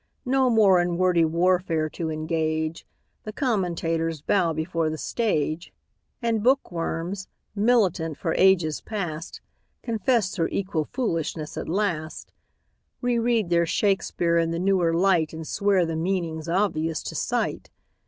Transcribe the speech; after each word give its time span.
No 0.25 0.49
more 0.49 0.81
in 0.81 0.97
wordy 0.97 1.23
warfare 1.25 1.87
to 1.91 2.09
engage, 2.09 2.87
The 3.23 3.31
commentators 3.31 4.19
bow 4.19 4.51
before 4.51 4.89
the 4.89 4.97
stage, 4.97 5.71
And 6.23 6.41
bookworms, 6.41 7.27
militant 7.53 8.17
for 8.17 8.33
ages 8.33 8.81
past, 8.81 9.41
Confess 9.83 10.35
their 10.35 10.49
equal 10.49 10.85
foolishness 10.85 11.55
at 11.55 11.69
last, 11.69 12.33
Reread 12.99 13.51
their 13.51 13.67
Shakspeare 13.67 14.39
in 14.39 14.49
the 14.49 14.57
newer 14.57 14.91
light 14.91 15.33
And 15.33 15.47
swear 15.47 15.85
the 15.85 15.95
meaning's 15.95 16.49
obvious 16.49 17.03
to 17.03 17.13
sight. 17.13 17.69